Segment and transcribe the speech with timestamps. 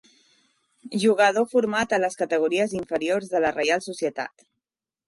[1.03, 4.51] Jugador format a les categories inferiors de la Reial Societat.